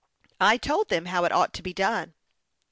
[0.39, 2.15] I told them how it ought to be done."